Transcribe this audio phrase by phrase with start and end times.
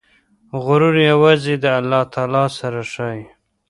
[0.63, 3.25] غرور یوازې د الله تعالی سره ښایي.